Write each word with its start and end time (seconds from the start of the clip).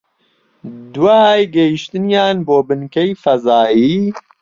دوای 0.93 1.41
گەیشتنیان 1.55 2.37
بۆ 2.47 2.57
بنکەی 2.67 3.11
فەزایی 3.23 3.99